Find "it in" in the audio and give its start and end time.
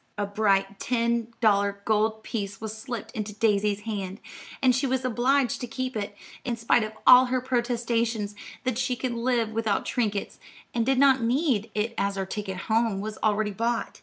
5.95-6.57